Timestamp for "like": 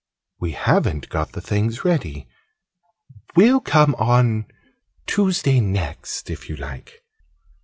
6.55-7.03